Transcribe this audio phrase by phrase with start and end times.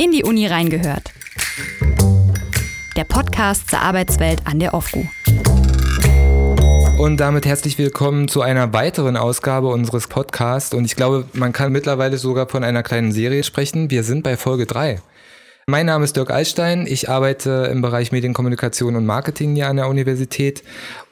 [0.00, 1.10] In die Uni reingehört.
[2.96, 5.04] Der Podcast zur Arbeitswelt an der OFGU.
[6.98, 10.72] Und damit herzlich willkommen zu einer weiteren Ausgabe unseres Podcasts.
[10.72, 13.90] Und ich glaube, man kann mittlerweile sogar von einer kleinen Serie sprechen.
[13.90, 15.00] Wir sind bei Folge 3.
[15.66, 16.86] Mein Name ist Dirk Altstein.
[16.86, 20.62] Ich arbeite im Bereich Medienkommunikation und Marketing hier an der Universität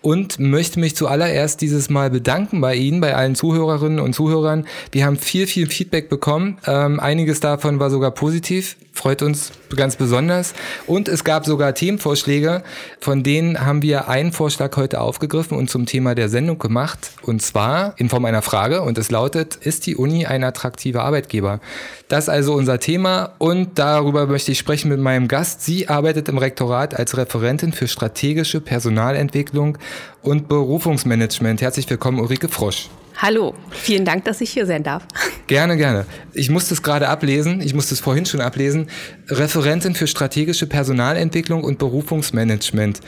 [0.06, 4.64] und möchte mich zuallererst dieses Mal bedanken bei Ihnen, bei allen Zuhörerinnen und Zuhörern.
[4.92, 6.58] Wir haben viel, viel Feedback bekommen.
[6.64, 10.54] Ähm, einiges davon war sogar positiv, freut uns ganz besonders.
[10.86, 12.62] Und es gab sogar Themenvorschläge,
[13.00, 17.10] von denen haben wir einen Vorschlag heute aufgegriffen und zum Thema der Sendung gemacht.
[17.22, 21.60] Und zwar in Form einer Frage und es lautet, ist die Uni ein attraktiver Arbeitgeber?
[22.08, 25.62] Das ist also unser Thema und darüber möchte ich sprechen mit meinem Gast.
[25.62, 29.78] Sie arbeitet im Rektorat als Referentin für strategische Personalentwicklung
[30.22, 31.60] und Berufungsmanagement.
[31.60, 32.88] Herzlich willkommen, Ulrike Frosch.
[33.18, 35.06] Hallo, vielen Dank, dass ich hier sein darf.
[35.46, 36.04] Gerne, gerne.
[36.34, 38.88] Ich musste es gerade ablesen, ich musste es vorhin schon ablesen.
[39.28, 43.00] Referentin für strategische Personalentwicklung und Berufungsmanagement.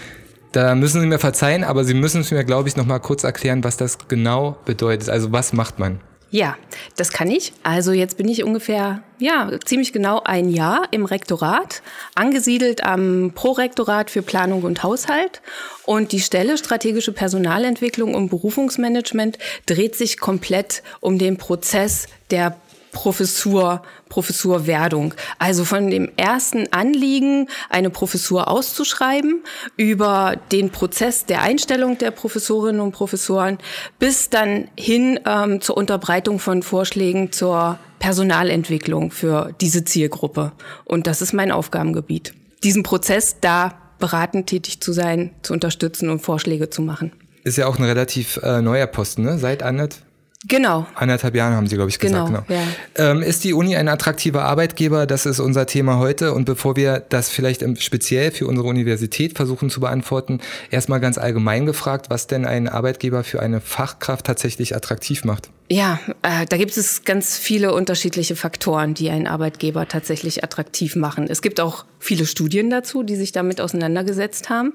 [0.53, 3.23] Da müssen Sie mir verzeihen, aber Sie müssen es mir, glaube ich, noch mal kurz
[3.23, 5.11] erklären, was das genau bedeutet.
[5.11, 6.01] Also was macht man?
[6.31, 6.59] Ja,
[6.97, 7.55] das kann ich.
[7.63, 11.83] Also jetzt bin ich ungefähr, ja, ziemlich genau ein Jahr im Rektorat,
[12.15, 15.41] angesiedelt am Prorektorat für Planung und Haushalt.
[15.87, 22.59] Und die Stelle strategische Personalentwicklung und Berufungsmanagement dreht sich komplett um den Prozess der
[22.93, 25.15] Professur, Professurwerdung.
[25.39, 29.43] Also von dem ersten Anliegen, eine Professur auszuschreiben,
[29.77, 33.59] über den Prozess der Einstellung der Professorinnen und Professoren,
[33.99, 40.53] bis dann hin ähm, zur Unterbreitung von Vorschlägen zur Personalentwicklung für diese Zielgruppe.
[40.85, 42.35] Und das ist mein Aufgabengebiet.
[42.63, 47.13] Diesen Prozess da beratend tätig zu sein, zu unterstützen und Vorschläge zu machen.
[47.45, 49.39] Ist ja auch ein relativ äh, neuer Posten, ne?
[49.39, 50.08] Seit anderthalb
[50.47, 50.87] Genau.
[50.95, 52.27] Anderthalb Jahren haben Sie, glaube ich, gesagt.
[52.27, 52.61] Genau, genau.
[52.61, 53.11] Ja.
[53.11, 55.07] Ähm, ist die Uni ein attraktiver Arbeitgeber?
[55.07, 56.33] Das ist unser Thema heute.
[56.33, 61.67] Und bevor wir das vielleicht speziell für unsere Universität versuchen zu beantworten, erstmal ganz allgemein
[61.67, 65.51] gefragt, was denn ein Arbeitgeber für eine Fachkraft tatsächlich attraktiv macht.
[65.71, 71.27] Ja, äh, da gibt es ganz viele unterschiedliche Faktoren, die einen Arbeitgeber tatsächlich attraktiv machen.
[71.29, 74.73] Es gibt auch viele Studien dazu, die sich damit auseinandergesetzt haben.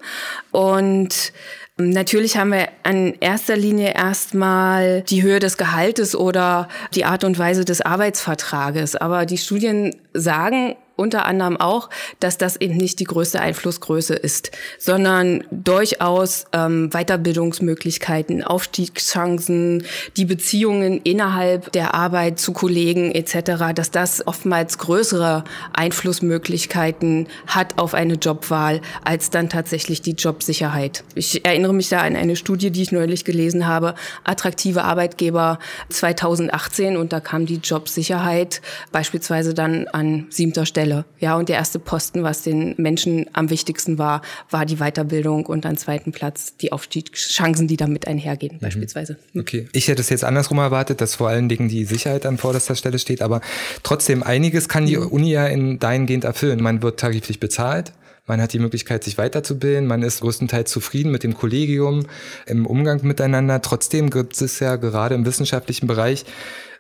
[0.51, 1.33] Und
[1.77, 7.39] Natürlich haben wir in erster Linie erstmal die Höhe des Gehaltes oder die Art und
[7.39, 8.95] Weise des Arbeitsvertrages.
[8.95, 11.89] Aber die Studien sagen unter anderem auch,
[12.19, 19.85] dass das eben nicht die größte Einflussgröße ist, sondern durchaus ähm, Weiterbildungsmöglichkeiten, Aufstiegschancen,
[20.17, 25.43] die Beziehungen innerhalb der Arbeit zu Kollegen etc., dass das oftmals größere
[25.73, 31.03] Einflussmöglichkeiten hat auf eine Jobwahl als dann tatsächlich die Jobsicherheit.
[31.15, 35.57] Ich erinnere mich da an eine Studie, die ich neulich gelesen habe, attraktive Arbeitgeber
[35.89, 38.61] 2018 und da kam die Jobsicherheit
[38.91, 41.05] beispielsweise dann an siebter Stelle Stelle.
[41.19, 45.65] Ja, und der erste Posten, was den Menschen am wichtigsten war, war die Weiterbildung und
[45.65, 48.59] an zweiten Platz die Aufstiegschancen, die damit einhergehen, mhm.
[48.59, 49.17] beispielsweise.
[49.37, 49.67] Okay.
[49.71, 52.99] Ich hätte es jetzt andersrum erwartet, dass vor allen Dingen die Sicherheit an vorderster Stelle
[52.99, 53.41] steht, aber
[53.83, 55.07] trotzdem, einiges kann die mhm.
[55.07, 56.61] Uni ja in dahingehend erfüllen.
[56.61, 57.93] Man wird tariflich bezahlt.
[58.25, 59.85] Man hat die Möglichkeit, sich weiterzubilden.
[59.85, 62.05] Man ist größtenteils zufrieden mit dem Kollegium,
[62.45, 63.61] im Umgang miteinander.
[63.61, 66.23] Trotzdem gibt es ja gerade im wissenschaftlichen Bereich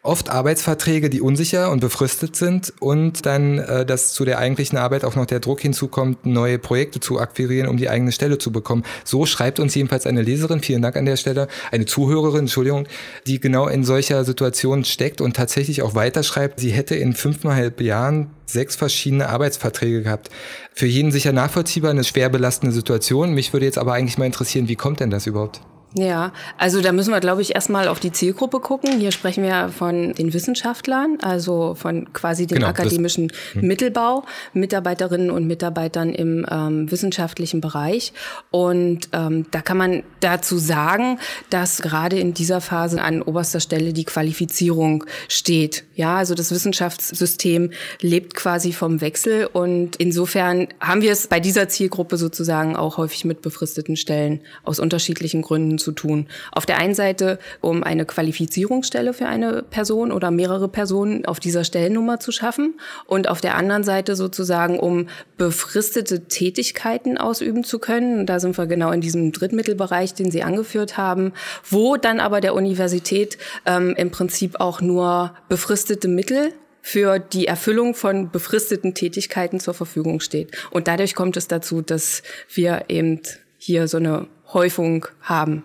[0.03, 5.05] oft Arbeitsverträge, die unsicher und befristet sind und dann, äh, dass zu der eigentlichen Arbeit
[5.05, 8.83] auch noch der Druck hinzukommt, neue Projekte zu akquirieren, um die eigene Stelle zu bekommen.
[9.05, 12.85] So schreibt uns jedenfalls eine Leserin, vielen Dank an der Stelle, eine Zuhörerin, Entschuldigung,
[13.25, 18.31] die genau in solcher Situation steckt und tatsächlich auch weiterschreibt, sie hätte in fünfeinhalb Jahren
[18.45, 20.29] sechs verschiedene Arbeitsverträge gehabt.
[20.73, 23.33] Für jeden sicher nachvollziehbar, eine schwer belastende Situation.
[23.33, 25.61] Mich würde jetzt aber eigentlich mal interessieren, wie kommt denn das überhaupt?
[25.95, 28.99] Ja, also da müssen wir, glaube ich, erstmal auf die Zielgruppe gucken.
[28.99, 33.67] Hier sprechen wir von den Wissenschaftlern, also von quasi dem genau, akademischen hm.
[33.67, 34.23] Mittelbau,
[34.53, 38.13] Mitarbeiterinnen und Mitarbeitern im ähm, wissenschaftlichen Bereich.
[38.49, 41.19] Und ähm, da kann man dazu sagen,
[41.51, 45.83] dass gerade in dieser Phase an oberster Stelle die Qualifizierung steht.
[45.93, 51.69] Ja, also das Wissenschaftssystem lebt quasi vom Wechsel und insofern haben wir es bei dieser
[51.69, 56.27] Zielgruppe sozusagen auch häufig mit befristeten Stellen aus unterschiedlichen Gründen zu tun.
[56.51, 61.63] Auf der einen Seite, um eine Qualifizierungsstelle für eine Person oder mehrere Personen auf dieser
[61.63, 65.07] Stellennummer zu schaffen und auf der anderen Seite sozusagen, um
[65.37, 68.21] befristete Tätigkeiten ausüben zu können.
[68.21, 71.33] Und da sind wir genau in diesem Drittmittelbereich, den Sie angeführt haben,
[71.69, 76.53] wo dann aber der Universität ähm, im Prinzip auch nur befristete Mittel
[76.83, 80.51] für die Erfüllung von befristeten Tätigkeiten zur Verfügung steht.
[80.69, 83.21] Und dadurch kommt es dazu, dass wir eben
[83.57, 85.63] hier so eine Häufung haben.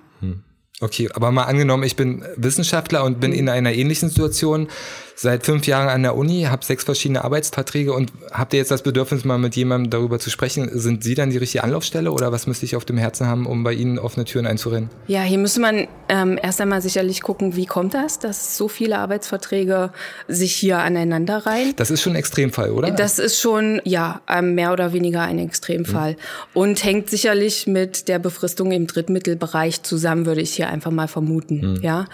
[0.80, 4.68] Okay, aber mal angenommen, ich bin Wissenschaftler und bin in einer ähnlichen Situation.
[5.20, 8.82] Seit fünf Jahren an der Uni, habe sechs verschiedene Arbeitsverträge und habt ihr jetzt das
[8.82, 10.70] Bedürfnis, mal mit jemandem darüber zu sprechen?
[10.72, 13.64] Sind Sie dann die richtige Anlaufstelle oder was müsste ich auf dem Herzen haben, um
[13.64, 14.90] bei Ihnen offene Türen einzurennen?
[15.08, 18.98] Ja, hier müsste man ähm, erst einmal sicherlich gucken, wie kommt das, dass so viele
[18.98, 19.90] Arbeitsverträge
[20.28, 21.74] sich hier aneinander reihen.
[21.74, 22.92] Das ist schon ein Extremfall, oder?
[22.92, 26.12] Das ist schon, ja, ähm, mehr oder weniger ein Extremfall.
[26.12, 26.16] Mhm.
[26.54, 31.74] Und hängt sicherlich mit der Befristung im Drittmittelbereich zusammen, würde ich hier einfach mal vermuten.
[31.74, 31.82] Mhm.
[31.82, 32.04] Ja.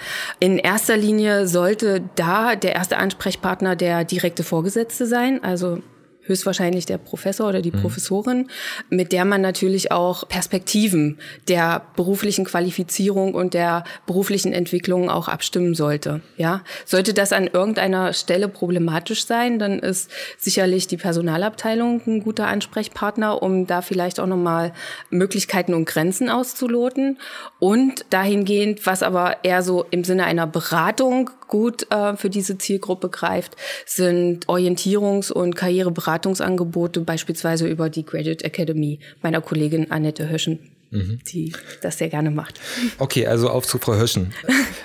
[0.41, 5.83] In erster Linie sollte da der erste Ansprechpartner der direkte Vorgesetzte sein, also
[6.27, 7.81] höchstwahrscheinlich der Professor oder die mhm.
[7.81, 8.49] Professorin,
[8.89, 11.19] mit der man natürlich auch Perspektiven
[11.49, 16.23] der beruflichen Qualifizierung und der beruflichen Entwicklung auch abstimmen sollte.
[16.37, 22.47] Ja, sollte das an irgendeiner Stelle problematisch sein, dann ist sicherlich die Personalabteilung ein guter
[22.47, 24.73] Ansprechpartner, um da vielleicht auch nochmal
[25.11, 27.19] Möglichkeiten und Grenzen auszuloten.
[27.59, 33.09] Und dahingehend, was aber eher so im Sinne einer Beratung gut äh, für diese Zielgruppe
[33.09, 33.55] greift,
[33.87, 41.19] sind Orientierungs- und Karriereberatungsangebote, beispielsweise über die Graduate Academy meiner Kollegin Annette Höschen mhm.
[41.27, 42.61] die das sehr gerne macht.
[42.99, 44.33] Okay, also auf zu Frau Höschen.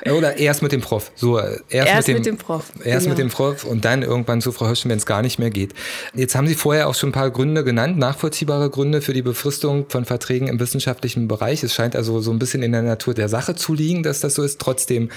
[0.05, 1.11] Oder erst mit dem Prof.
[1.15, 2.71] So, erst, erst mit, dem, mit, dem, Prof.
[2.83, 3.09] Erst genau.
[3.09, 5.73] mit dem Prof und dann irgendwann zu Frau Höschen, wenn es gar nicht mehr geht.
[6.13, 9.85] Jetzt haben Sie vorher auch schon ein paar Gründe genannt, nachvollziehbare Gründe für die Befristung
[9.89, 11.63] von Verträgen im wissenschaftlichen Bereich.
[11.63, 14.35] Es scheint also so ein bisschen in der Natur der Sache zu liegen, dass das
[14.35, 14.59] so ist.
[14.59, 15.09] Trotzdem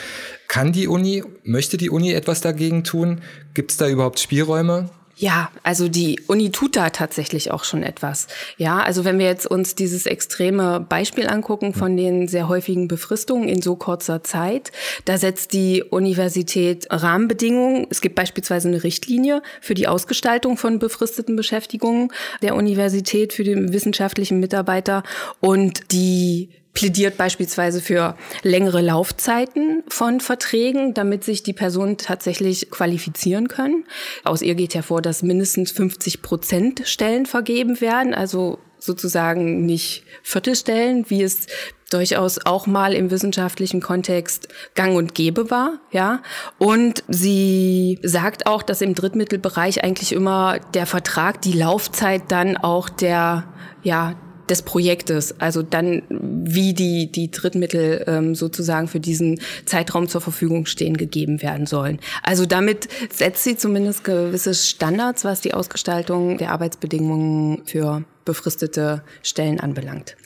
[0.49, 3.23] kann die Uni, möchte die Uni etwas dagegen tun?
[3.55, 4.91] Gibt es da überhaupt Spielräume?
[5.17, 8.29] Ja, also die Uni tut da tatsächlich auch schon etwas.
[8.57, 13.49] Ja, also wenn wir jetzt uns dieses extreme Beispiel angucken von den sehr häufigen Befristungen
[13.49, 14.73] in so kurzer Zeit,
[15.05, 17.87] da setzt die Universität Rahmenbedingungen.
[17.91, 22.11] Es gibt beispielsweise eine Richtlinie für die Ausgestaltung von befristeten Beschäftigungen
[22.41, 25.03] der Universität für den wissenschaftlichen Mitarbeiter
[25.41, 33.49] und die plädiert beispielsweise für längere Laufzeiten von Verträgen, damit sich die Personen tatsächlich qualifizieren
[33.49, 33.85] können.
[34.25, 41.09] Aus ihr geht hervor, dass mindestens 50 Prozent Stellen vergeben werden, also sozusagen nicht Viertelstellen,
[41.09, 41.47] wie es
[41.91, 46.23] durchaus auch mal im wissenschaftlichen Kontext gang und gäbe war, ja.
[46.59, 52.89] Und sie sagt auch, dass im Drittmittelbereich eigentlich immer der Vertrag, die Laufzeit dann auch
[52.89, 53.45] der,
[53.83, 54.15] ja,
[54.53, 60.67] des Projektes, also dann wie die, die Drittmittel ähm, sozusagen für diesen Zeitraum zur Verfügung
[60.67, 61.99] stehen, gegeben werden sollen.
[62.23, 69.59] Also damit setzt sie zumindest gewisse Standards, was die Ausgestaltung der Arbeitsbedingungen für befristete Stellen
[69.59, 70.17] anbelangt.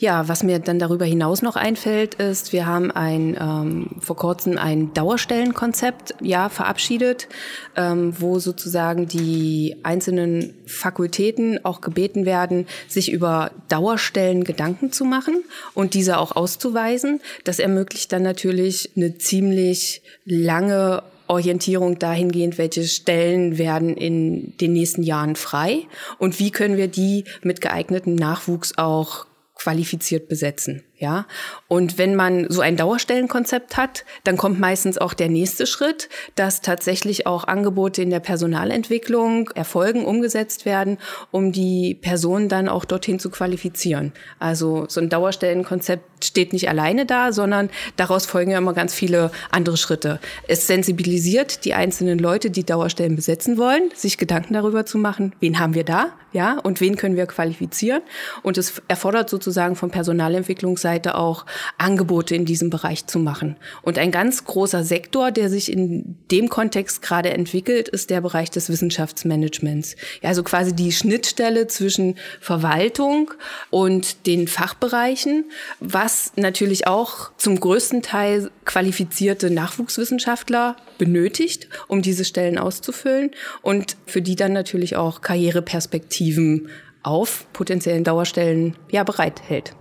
[0.00, 4.56] Ja, was mir dann darüber hinaus noch einfällt, ist, wir haben ein ähm, vor kurzem
[4.56, 7.28] ein Dauerstellenkonzept ja verabschiedet,
[7.76, 15.44] ähm, wo sozusagen die einzelnen Fakultäten auch gebeten werden, sich über Dauerstellen Gedanken zu machen
[15.74, 17.20] und diese auch auszuweisen.
[17.44, 25.02] Das ermöglicht dann natürlich eine ziemlich lange Orientierung dahingehend, welche Stellen werden in den nächsten
[25.02, 25.82] Jahren frei
[26.16, 29.26] und wie können wir die mit geeignetem Nachwuchs auch
[29.62, 30.82] qualifiziert besetzen.
[31.00, 31.24] Ja,
[31.66, 36.60] und wenn man so ein Dauerstellenkonzept hat, dann kommt meistens auch der nächste Schritt, dass
[36.60, 40.98] tatsächlich auch Angebote in der Personalentwicklung erfolgen, umgesetzt werden,
[41.30, 44.12] um die Person dann auch dorthin zu qualifizieren.
[44.38, 49.30] Also so ein Dauerstellenkonzept steht nicht alleine da, sondern daraus folgen ja immer ganz viele
[49.50, 50.20] andere Schritte.
[50.48, 55.58] Es sensibilisiert die einzelnen Leute, die Dauerstellen besetzen wollen, sich Gedanken darüber zu machen, wen
[55.58, 58.02] haben wir da, ja, und wen können wir qualifizieren.
[58.42, 61.46] Und es erfordert sozusagen von Personalentwicklungsseite Seite auch
[61.78, 63.56] Angebote in diesem Bereich zu machen.
[63.82, 68.50] Und ein ganz großer Sektor, der sich in dem Kontext gerade entwickelt, ist der Bereich
[68.50, 69.94] des Wissenschaftsmanagements.
[70.20, 73.30] Ja, also quasi die Schnittstelle zwischen Verwaltung
[73.70, 75.44] und den Fachbereichen,
[75.78, 83.30] was natürlich auch zum größten Teil qualifizierte Nachwuchswissenschaftler benötigt, um diese Stellen auszufüllen
[83.62, 86.68] und für die dann natürlich auch Karriereperspektiven
[87.02, 89.74] auf potenziellen Dauerstellen ja bereithält.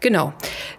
[0.00, 0.32] Genau.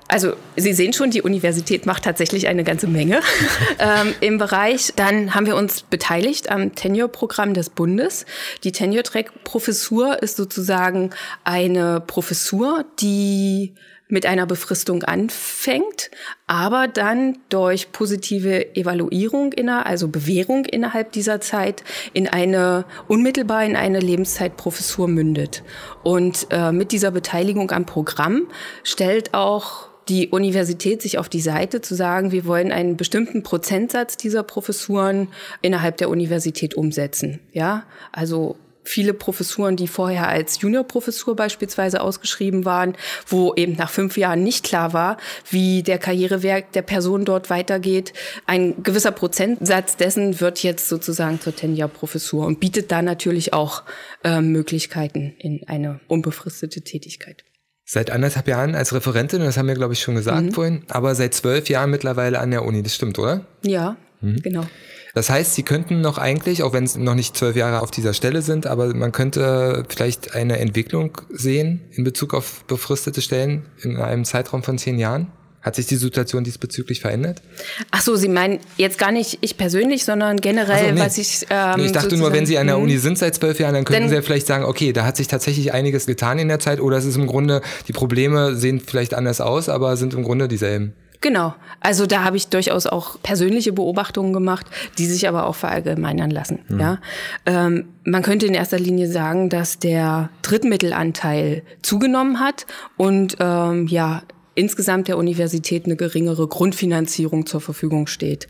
[0.08, 3.22] Also Sie sehen schon, die Universität macht tatsächlich eine ganze Menge
[3.80, 4.94] ähm, im Bereich.
[4.96, 8.25] Dann haben wir uns beteiligt am Tenure-Programm des Bundes.
[8.63, 11.12] Die Tenure-Track-Professur ist sozusagen
[11.44, 13.75] eine Professur, die
[14.12, 16.12] mit einer Befristung anfängt,
[16.46, 23.75] aber dann durch positive Evaluierung, inner, also Bewährung innerhalb dieser Zeit in eine unmittelbar in
[23.75, 25.63] eine Lebenszeitprofessur mündet.
[26.03, 28.48] Und äh, mit dieser Beteiligung am Programm
[28.84, 34.18] stellt auch die Universität sich auf die Seite zu sagen, wir wollen einen bestimmten Prozentsatz
[34.18, 35.30] dieser Professuren
[35.62, 37.39] innerhalb der Universität umsetzen.
[37.53, 42.95] Ja, also viele Professuren, die vorher als Juniorprofessur beispielsweise ausgeschrieben waren,
[43.27, 45.17] wo eben nach fünf Jahren nicht klar war,
[45.50, 48.13] wie der Karriereweg der Person dort weitergeht.
[48.45, 53.83] Ein gewisser Prozentsatz dessen wird jetzt sozusagen zur Tenure-Professur und bietet da natürlich auch
[54.23, 57.43] äh, Möglichkeiten in eine unbefristete Tätigkeit.
[57.85, 60.51] Seit anderthalb Jahren als Referentin, das haben wir, glaube ich, schon gesagt mhm.
[60.53, 63.45] vorhin, aber seit zwölf Jahren mittlerweile an der Uni, das stimmt, oder?
[63.63, 64.41] Ja, mhm.
[64.41, 64.65] genau.
[65.13, 68.13] Das heißt, Sie könnten noch eigentlich, auch wenn es noch nicht zwölf Jahre auf dieser
[68.13, 73.98] Stelle sind, aber man könnte vielleicht eine Entwicklung sehen in Bezug auf befristete Stellen in
[73.98, 75.27] einem Zeitraum von zehn Jahren?
[75.62, 77.44] Hat sich die Situation diesbezüglich verändert?
[77.91, 81.00] Ach so, Sie meinen jetzt gar nicht ich persönlich, sondern generell, so, nee.
[81.00, 81.46] was ich.
[81.51, 82.84] Ähm, nee, ich dachte nur, wenn Sie an der mhm.
[82.84, 85.27] Uni sind seit zwölf Jahren, dann könnten Sie ja vielleicht sagen, okay, da hat sich
[85.27, 89.13] tatsächlich einiges getan in der Zeit, oder es ist im Grunde die Probleme sehen vielleicht
[89.13, 90.94] anders aus, aber sind im Grunde dieselben.
[91.22, 91.54] Genau.
[91.80, 94.66] Also da habe ich durchaus auch persönliche Beobachtungen gemacht,
[94.98, 96.60] die sich aber auch verallgemeinern lassen.
[96.68, 96.80] Mhm.
[96.80, 96.98] Ja,
[97.46, 102.66] ähm, man könnte in erster Linie sagen, dass der Drittmittelanteil zugenommen hat
[102.98, 104.24] und ähm, ja
[104.54, 108.48] insgesamt der Universität eine geringere Grundfinanzierung zur Verfügung steht.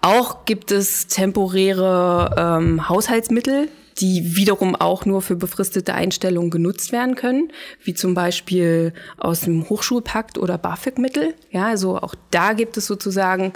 [0.00, 3.68] Auch gibt es temporäre ähm, Haushaltsmittel,
[4.00, 7.52] die wiederum auch nur für befristete Einstellungen genutzt werden können,
[7.82, 11.34] wie zum Beispiel aus dem Hochschulpakt oder BAföG-Mittel.
[11.50, 13.52] Ja, also auch da gibt es sozusagen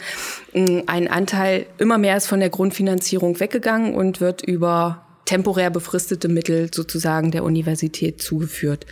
[0.53, 6.29] ähm, einen Anteil, immer mehr ist von der Grundfinanzierung weggegangen und wird über temporär befristete
[6.29, 8.87] Mittel sozusagen der Universität zugeführt.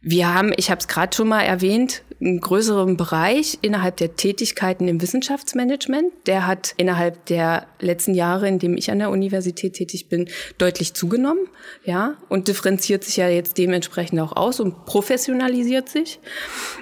[0.00, 4.88] Wir haben, ich habe es gerade schon mal erwähnt, einen größeren Bereich innerhalb der Tätigkeiten
[4.88, 6.12] im Wissenschaftsmanagement.
[6.26, 10.94] Der hat innerhalb der letzten Jahre, in dem ich an der Universität tätig bin, deutlich
[10.94, 11.46] zugenommen,
[11.84, 16.18] ja, und differenziert sich ja jetzt dementsprechend auch aus und professionalisiert sich.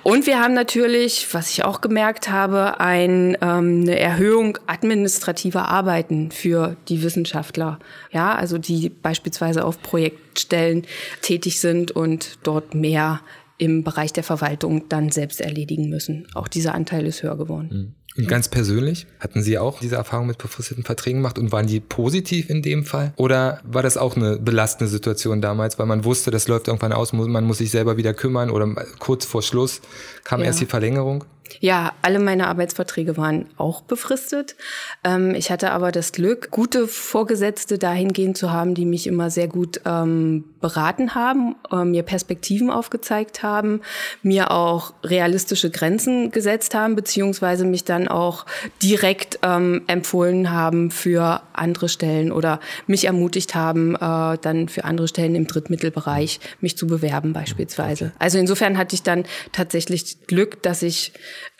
[0.02, 6.31] Und wir haben natürlich, was ich auch gemerkt habe, ein, ähm, eine Erhöhung administrativer Arbeiten
[6.31, 7.78] für die Wissenschaftler,
[8.11, 10.87] ja, also die beispielsweise auf Projekt Stellen
[11.23, 13.21] tätig sind und dort mehr
[13.59, 16.27] im Bereich der Verwaltung dann selbst erledigen müssen.
[16.35, 17.69] Auch dieser Anteil ist höher geworden.
[17.73, 17.95] Mhm.
[18.19, 21.81] Und ganz persönlich, hatten Sie auch diese Erfahrung mit befristeten Verträgen gemacht und waren die
[21.81, 23.13] positiv in dem Fall?
[23.17, 27.13] Oder war das auch eine belastende Situation damals, weil man wusste, das läuft irgendwann aus,
[27.13, 29.83] man muss sich selber wieder kümmern oder kurz vor Schluss
[30.25, 30.47] kam ja.
[30.47, 31.25] erst die Verlängerung?
[31.61, 34.57] Ja, alle meine Arbeitsverträge waren auch befristet.
[35.05, 39.49] Ähm, ich hatte aber das Glück, gute Vorgesetzte dahingehend zu haben, die mich immer sehr
[39.49, 43.81] gut ähm, beraten haben, äh, mir Perspektiven aufgezeigt haben,
[44.23, 48.47] mir auch realistische Grenzen gesetzt haben, beziehungsweise mich dann auch
[48.83, 55.09] direkt ähm, empfohlen haben für andere Stellen oder mich ermutigt haben, äh, dann für andere
[55.09, 58.12] Stellen im Drittmittelbereich mich zu bewerben beispielsweise.
[58.19, 61.12] Also insofern hatte ich dann tatsächlich Glück, dass ich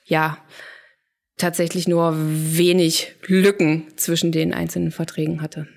[0.07, 0.39] ja
[1.37, 5.69] tatsächlich nur wenig Lücken zwischen den einzelnen Verträgen hatte.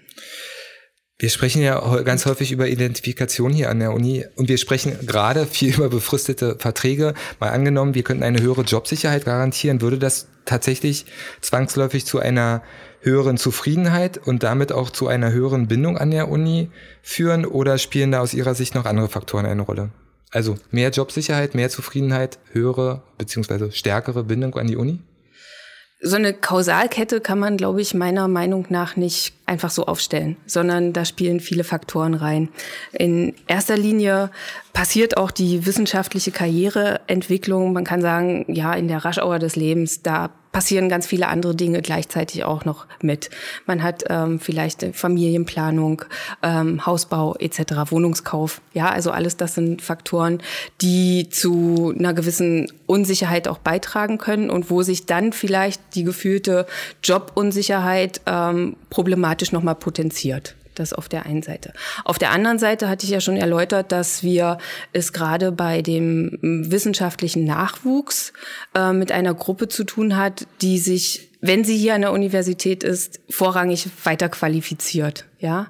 [1.22, 5.46] Wir sprechen ja ganz häufig über Identifikation hier an der Uni und wir sprechen gerade
[5.46, 7.14] viel über befristete Verträge.
[7.42, 11.06] Mal angenommen, wir könnten eine höhere Jobsicherheit garantieren, würde das tatsächlich
[11.42, 12.64] zwangsläufig zu einer
[13.02, 16.72] höheren Zufriedenheit und damit auch zu einer höheren Bindung an der Uni
[17.02, 19.92] führen oder spielen da aus Ihrer Sicht noch andere Faktoren eine Rolle?
[20.32, 25.00] Also mehr Jobsicherheit, mehr Zufriedenheit, höhere beziehungsweise stärkere Bindung an die Uni?
[26.02, 30.94] So eine Kausalkette kann man, glaube ich, meiner Meinung nach nicht einfach so aufstellen, sondern
[30.94, 32.48] da spielen viele Faktoren rein.
[32.94, 34.32] In erster Linie
[34.72, 37.74] passiert auch die wissenschaftliche Karriereentwicklung.
[37.74, 41.82] Man kann sagen, ja, in der Raschauer des Lebens, da passieren ganz viele andere Dinge
[41.82, 43.30] gleichzeitig auch noch mit.
[43.66, 46.04] Man hat ähm, vielleicht Familienplanung,
[46.42, 48.62] ähm, Hausbau etc., Wohnungskauf.
[48.74, 50.42] Ja, also alles das sind Faktoren,
[50.82, 56.66] die zu einer gewissen Unsicherheit auch beitragen können und wo sich dann vielleicht die gefühlte
[57.04, 60.56] Jobunsicherheit ähm, problematisch nochmal potenziert.
[60.80, 61.74] Das auf der einen Seite.
[62.06, 64.58] Auf der anderen Seite hatte ich ja schon erläutert, dass wir
[64.94, 68.32] es gerade bei dem wissenschaftlichen Nachwuchs
[68.74, 72.84] äh, mit einer Gruppe zu tun hat, die sich wenn sie hier an der Universität
[72.84, 75.26] ist, vorrangig weiter qualifiziert.
[75.40, 75.68] Ja,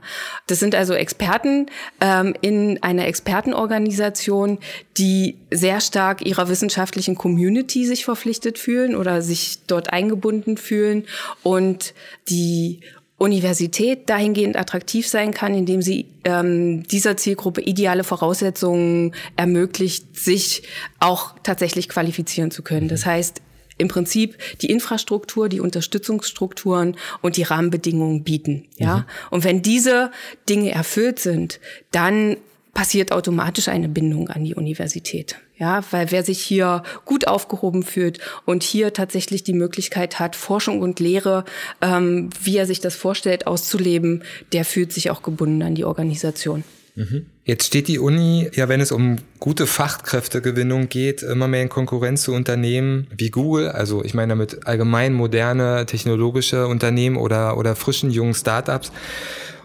[0.48, 1.68] das sind also Experten
[2.02, 4.58] ähm, in einer Expertenorganisation,
[4.98, 11.06] die sehr stark ihrer wissenschaftlichen Community sich verpflichtet fühlen oder sich dort eingebunden fühlen
[11.44, 11.94] und
[12.30, 12.80] die
[13.20, 20.64] Universität dahingehend attraktiv sein kann, indem sie ähm, dieser Zielgruppe ideale Voraussetzungen ermöglicht, sich
[21.00, 22.88] auch tatsächlich qualifizieren zu können.
[22.88, 23.42] Das heißt,
[23.78, 28.68] im Prinzip die Infrastruktur, die Unterstützungsstrukturen und die Rahmenbedingungen bieten.
[28.78, 29.04] Ja, mhm.
[29.32, 30.12] und wenn diese
[30.48, 31.60] Dinge erfüllt sind,
[31.92, 32.38] dann
[32.80, 35.36] passiert automatisch eine Bindung an die Universität.
[35.58, 40.80] Ja, weil wer sich hier gut aufgehoben fühlt und hier tatsächlich die Möglichkeit hat, Forschung
[40.80, 41.44] und Lehre,
[41.82, 46.64] ähm, wie er sich das vorstellt, auszuleben, der fühlt sich auch gebunden an die Organisation.
[46.96, 47.26] Mhm.
[47.44, 52.22] Jetzt steht die Uni, ja, wenn es um gute Fachkräftegewinnung geht, immer mehr in Konkurrenz
[52.22, 53.68] zu Unternehmen wie Google.
[53.68, 58.94] Also ich meine damit allgemein moderne technologische Unternehmen oder, oder frischen jungen Startups.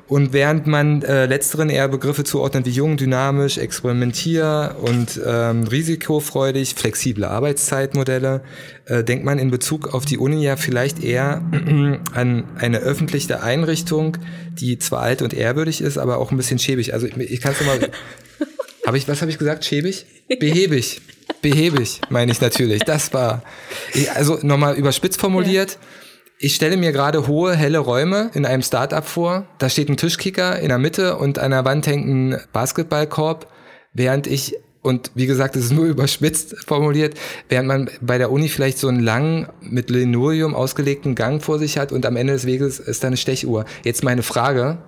[0.07, 6.75] Und während man äh, letzteren eher Begriffe zuordnet wie jung, dynamisch, experimentier und ähm, risikofreudig,
[6.75, 8.43] flexible Arbeitszeitmodelle,
[8.85, 11.43] äh, denkt man in Bezug auf die Uni ja vielleicht eher
[12.13, 14.19] an eine öffentliche Einrichtung,
[14.53, 16.93] die zwar alt und ehrwürdig ist, aber auch ein bisschen schäbig.
[16.93, 17.79] Also ich, ich kann es mal.
[18.87, 19.65] Habe ich, was habe ich gesagt?
[19.65, 20.05] Schäbig?
[20.29, 21.01] Behäbig.
[21.41, 22.83] Behäbig, meine ich natürlich.
[22.83, 23.43] Das war,
[24.15, 25.79] also nochmal überspitzt formuliert.
[25.81, 26.04] Ja
[26.39, 29.47] ich stelle mir gerade hohe, helle Räume in einem Startup vor.
[29.59, 33.47] Da steht ein Tischkicker in der Mitte und an der Wand hängt ein Basketballkorb,
[33.93, 37.15] während ich und wie gesagt, es ist nur überspitzt formuliert,
[37.49, 41.79] während man bei der Uni vielleicht so einen langen, mit Linoleum ausgelegten Gang vor sich
[41.79, 43.65] hat und am Ende des Weges ist da eine Stechuhr.
[43.83, 44.79] Jetzt meine Frage,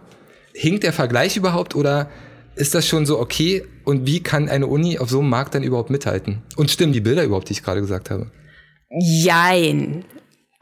[0.53, 2.11] hinkt der Vergleich überhaupt oder
[2.57, 3.65] ist das schon so okay?
[3.85, 6.43] Und wie kann eine Uni auf so einem Markt dann überhaupt mithalten?
[6.57, 8.31] Und stimmen die Bilder überhaupt, die ich gerade gesagt habe?
[9.01, 10.05] Jein.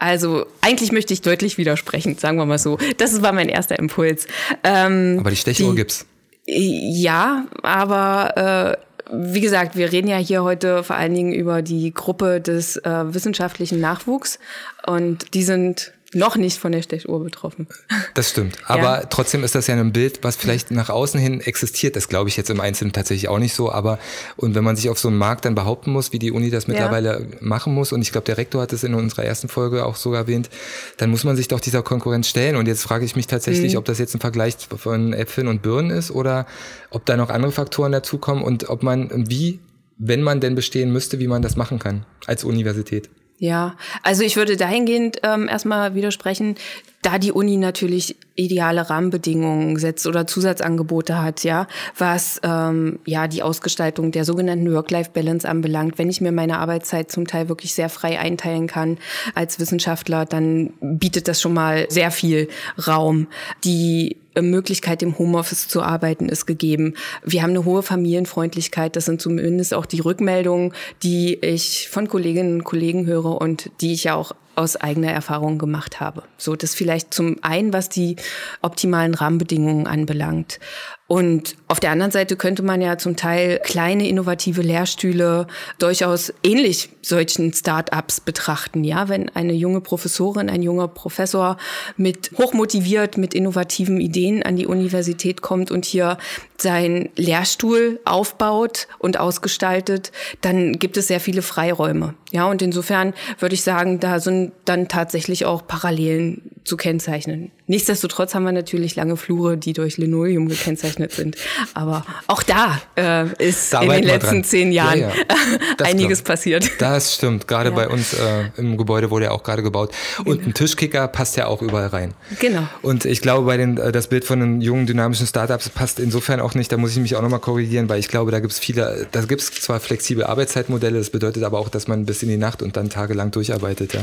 [0.04, 2.76] Also eigentlich möchte ich deutlich widersprechen, sagen wir mal so.
[2.98, 4.26] Das war mein erster Impuls.
[4.62, 6.04] Ähm, aber die Stechuhr die, gibt's.
[6.44, 11.94] Ja, aber äh, wie gesagt, wir reden ja hier heute vor allen Dingen über die
[11.94, 14.38] Gruppe des äh, wissenschaftlichen Nachwuchs
[14.86, 17.66] und die sind noch nicht von der Stechuhr betroffen.
[18.14, 18.56] Das stimmt.
[18.66, 19.06] Aber ja.
[19.06, 21.96] trotzdem ist das ja ein Bild, was vielleicht nach außen hin existiert.
[21.96, 23.70] Das glaube ich jetzt im Einzelnen tatsächlich auch nicht so.
[23.70, 23.98] Aber
[24.36, 26.66] und wenn man sich auf so einem Markt dann behaupten muss, wie die Uni das
[26.66, 27.36] mittlerweile ja.
[27.40, 30.12] machen muss, und ich glaube, der Rektor hat es in unserer ersten Folge auch so
[30.12, 30.50] erwähnt,
[30.98, 32.56] dann muss man sich doch dieser Konkurrenz stellen.
[32.56, 33.78] Und jetzt frage ich mich tatsächlich, mhm.
[33.78, 36.46] ob das jetzt ein Vergleich von Äpfeln und Birnen ist oder
[36.90, 39.60] ob da noch andere Faktoren dazukommen und ob man wie,
[39.98, 43.10] wenn man denn bestehen müsste, wie man das machen kann als Universität.
[43.38, 46.54] Ja, also ich würde dahingehend ähm, erstmal widersprechen,
[47.02, 51.66] da die Uni natürlich ideale Rahmenbedingungen setzt oder Zusatzangebote hat, ja,
[51.98, 55.98] was ähm, ja die Ausgestaltung der sogenannten Work-Life-Balance anbelangt.
[55.98, 58.96] Wenn ich mir meine Arbeitszeit zum Teil wirklich sehr frei einteilen kann
[59.34, 62.48] als Wissenschaftler, dann bietet das schon mal sehr viel
[62.86, 63.26] Raum.
[63.64, 66.94] Die Möglichkeit, im Homeoffice zu arbeiten, ist gegeben.
[67.24, 68.96] Wir haben eine hohe Familienfreundlichkeit.
[68.96, 73.92] Das sind zumindest auch die Rückmeldungen, die ich von Kolleginnen und Kollegen höre und die
[73.92, 76.22] ich ja auch aus eigener Erfahrung gemacht habe.
[76.38, 78.16] So, das vielleicht zum einen, was die
[78.62, 80.60] optimalen Rahmenbedingungen anbelangt.
[81.06, 85.46] Und auf der anderen Seite könnte man ja zum Teil kleine innovative Lehrstühle
[85.78, 88.84] durchaus ähnlich solchen Start-ups betrachten.
[88.84, 91.58] Ja, wenn eine junge Professorin, ein junger Professor
[91.98, 96.16] mit hochmotiviert, mit innovativen Ideen an die Universität kommt und hier
[96.56, 102.14] seinen Lehrstuhl aufbaut und ausgestaltet, dann gibt es sehr viele Freiräume.
[102.32, 107.50] Ja, und insofern würde ich sagen, da sind dann tatsächlich auch Parallelen zu kennzeichnen.
[107.66, 111.36] Nichtsdestotrotz haben wir natürlich lange Flure, die durch Linoleum gekennzeichnet sind.
[111.72, 114.44] Aber auch da äh, ist da in den letzten dran.
[114.44, 115.08] zehn Jahren ja,
[115.80, 115.86] ja.
[115.86, 116.36] einiges klar.
[116.36, 116.70] passiert.
[116.78, 117.48] Das stimmt.
[117.48, 117.74] Gerade ja.
[117.74, 119.94] bei uns äh, im Gebäude wurde ja auch gerade gebaut.
[120.18, 120.48] Und genau.
[120.48, 122.12] ein Tischkicker passt ja auch überall rein.
[122.38, 122.68] Genau.
[122.82, 126.40] Und ich glaube, bei den, äh, das Bild von den jungen, dynamischen Startups passt insofern
[126.40, 126.70] auch nicht.
[126.70, 129.22] Da muss ich mich auch nochmal korrigieren, weil ich glaube, da gibt es viele, da
[129.22, 132.62] gibt es zwar flexible Arbeitszeitmodelle, das bedeutet aber auch, dass man bis in die Nacht
[132.62, 133.94] und dann tagelang durcharbeitet.
[133.94, 134.00] Ja.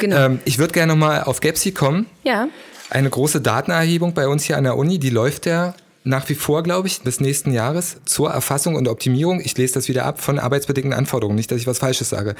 [0.00, 0.16] Genau.
[0.16, 2.06] Ähm, ich würde gerne nochmal auf Gapsi kommen.
[2.24, 2.48] Ja.
[2.90, 5.74] Eine große Datenerhebung bei uns hier an der Uni, die läuft ja
[6.06, 9.88] nach wie vor, glaube ich, bis nächsten Jahres zur Erfassung und Optimierung, ich lese das
[9.88, 12.36] wieder ab, von arbeitsbedingten Anforderungen, nicht, dass ich was Falsches sage.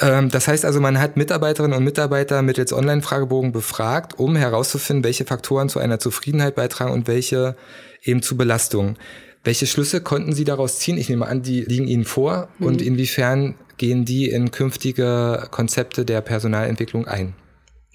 [0.00, 5.24] Ähm, das heißt also, man hat Mitarbeiterinnen und Mitarbeiter mittels Online-Fragebogen befragt, um herauszufinden, welche
[5.24, 7.56] Faktoren zu einer Zufriedenheit beitragen und welche
[8.02, 8.98] eben zu Belastungen.
[9.44, 10.98] Welche Schlüsse konnten Sie daraus ziehen?
[10.98, 12.48] Ich nehme an, die liegen Ihnen vor.
[12.58, 12.66] Mhm.
[12.66, 17.34] Und inwiefern gehen die in künftige Konzepte der Personalentwicklung ein?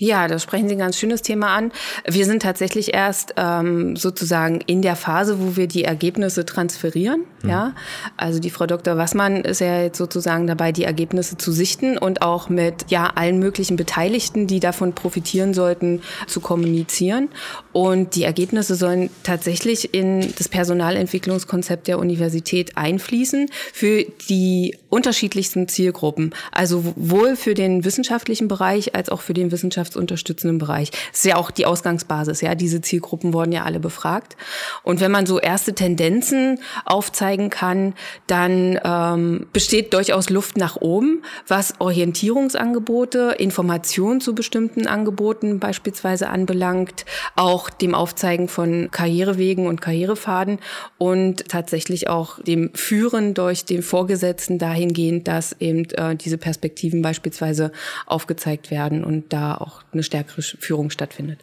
[0.01, 1.71] Ja, da sprechen Sie ein ganz schönes Thema an.
[2.07, 7.25] Wir sind tatsächlich erst ähm, sozusagen in der Phase, wo wir die Ergebnisse transferieren.
[7.43, 7.49] Mhm.
[7.49, 7.75] Ja,
[8.17, 8.97] also die Frau Dr.
[8.97, 13.37] Wassmann ist ja jetzt sozusagen dabei, die Ergebnisse zu sichten und auch mit ja allen
[13.37, 17.29] möglichen Beteiligten, die davon profitieren sollten, zu kommunizieren.
[17.71, 26.33] Und die Ergebnisse sollen tatsächlich in das Personalentwicklungskonzept der Universität einfließen für die unterschiedlichsten Zielgruppen.
[26.51, 30.91] Also sowohl für den wissenschaftlichen Bereich als auch für den Wissenschafts wissenschaftsunterstützenden Bereich.
[30.91, 32.55] Das ist ja auch die Ausgangsbasis, ja.
[32.55, 34.35] Diese Zielgruppen wurden ja alle befragt.
[34.83, 37.93] Und wenn man so erste Tendenzen aufzeigen kann,
[38.27, 47.05] dann ähm, besteht durchaus Luft nach oben, was Orientierungsangebote, Informationen zu bestimmten Angeboten beispielsweise anbelangt,
[47.35, 50.59] auch dem Aufzeigen von Karrierewegen und Karrierefaden
[50.97, 57.71] und tatsächlich auch dem Führen durch den Vorgesetzten dahingehend, dass eben äh, diese Perspektiven beispielsweise
[58.05, 61.39] aufgezeigt werden und da auch eine stärkere Führung stattfindet.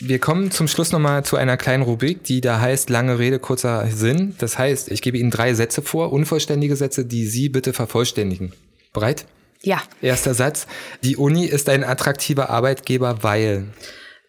[0.00, 3.86] Wir kommen zum Schluss nochmal zu einer kleinen Rubrik, die da heißt lange Rede, kurzer
[3.86, 4.34] Sinn.
[4.38, 8.52] Das heißt, ich gebe Ihnen drei Sätze vor, unvollständige Sätze, die Sie bitte vervollständigen.
[8.92, 9.26] Bereit?
[9.62, 9.80] Ja.
[10.00, 10.66] Erster Satz.
[11.04, 13.66] Die Uni ist ein attraktiver Arbeitgeber, weil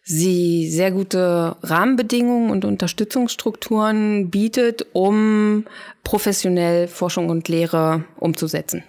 [0.04, 5.66] sie sehr gute Rahmenbedingungen und Unterstützungsstrukturen bietet, um
[6.04, 8.84] professionell Forschung und Lehre umzusetzen.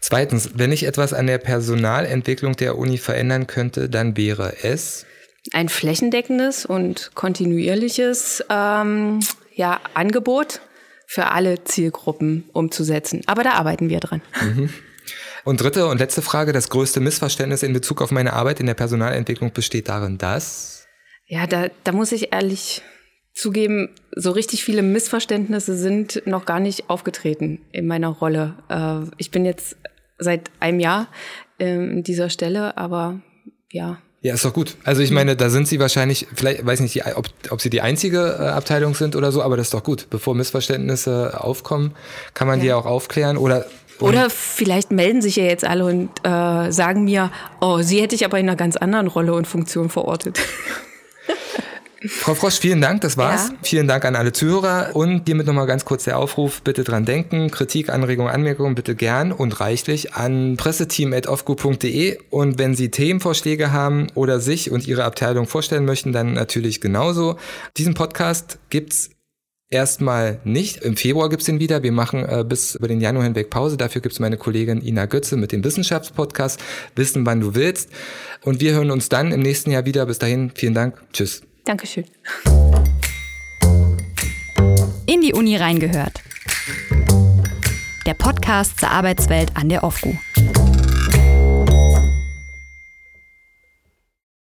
[0.00, 5.06] Zweitens, wenn ich etwas an der Personalentwicklung der Uni verändern könnte, dann wäre es
[5.52, 9.20] ein flächendeckendes und kontinuierliches ähm,
[9.54, 10.60] ja, Angebot
[11.06, 13.22] für alle Zielgruppen umzusetzen.
[13.26, 14.20] Aber da arbeiten wir dran.
[14.42, 14.70] Mhm.
[15.44, 18.74] Und dritte und letzte Frage, das größte Missverständnis in Bezug auf meine Arbeit in der
[18.74, 20.86] Personalentwicklung besteht darin, dass?
[21.26, 22.82] Ja, da, da muss ich ehrlich
[23.38, 28.54] zugeben, so richtig viele Missverständnisse sind noch gar nicht aufgetreten in meiner Rolle.
[28.68, 29.76] Äh, ich bin jetzt
[30.18, 31.08] seit einem Jahr
[31.58, 33.20] ähm, in dieser Stelle, aber
[33.70, 33.98] ja.
[34.20, 34.76] Ja, ist doch gut.
[34.82, 38.36] Also ich meine, da sind Sie wahrscheinlich, vielleicht weiß nicht, ob, ob Sie die einzige
[38.40, 40.08] äh, Abteilung sind oder so, aber das ist doch gut.
[40.10, 41.94] Bevor Missverständnisse aufkommen,
[42.34, 42.64] kann man ja.
[42.64, 43.66] die auch aufklären oder
[44.00, 48.24] oder vielleicht melden sich ja jetzt alle und äh, sagen mir, oh, sie hätte ich
[48.24, 50.38] aber in einer ganz anderen Rolle und Funktion verortet.
[52.06, 53.48] Frau Frosch, vielen Dank, das war's.
[53.48, 53.54] Ja.
[53.62, 57.50] Vielen Dank an alle Zuhörer und hiermit nochmal ganz kurz der Aufruf, bitte dran denken,
[57.50, 64.38] Kritik, Anregungen, Anmerkungen bitte gern und reichlich an presseteam.ofgu.de und wenn Sie Themenvorschläge haben oder
[64.38, 67.36] sich und Ihre Abteilung vorstellen möchten, dann natürlich genauso.
[67.76, 69.10] Diesen Podcast gibt's
[69.70, 70.78] Erstmal nicht.
[70.78, 71.82] Im Februar gibt's den wieder.
[71.82, 73.76] Wir machen äh, bis über den Januar hinweg Pause.
[73.76, 76.58] Dafür gibt's meine Kollegin Ina Götze mit dem Wissenschaftspodcast
[76.96, 77.90] Wissen, wann du willst.
[78.44, 80.06] Und wir hören uns dann im nächsten Jahr wieder.
[80.06, 80.98] Bis dahin, vielen Dank.
[81.12, 81.47] Tschüss.
[81.68, 82.06] Dankeschön.
[85.04, 86.22] In die Uni reingehört.
[88.06, 90.16] Der Podcast zur Arbeitswelt an der OFGU.